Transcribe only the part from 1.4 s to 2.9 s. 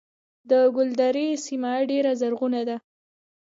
سیمه ډیره زرغونه ده